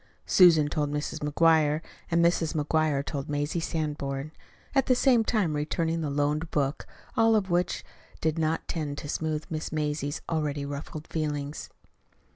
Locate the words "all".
7.15-7.35